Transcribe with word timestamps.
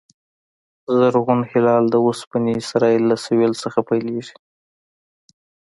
زرغون 0.97 1.39
هلال 1.51 1.83
د 1.89 1.95
اوسني 2.05 2.53
اسرایل 2.61 3.03
له 3.11 3.15
سوېل 3.25 3.53
څخه 3.63 3.79
پیلېږي 3.89 4.35